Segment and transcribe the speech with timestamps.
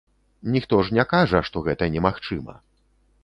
[0.55, 2.57] Ніхто ж не кажа, што гэта немагчыма.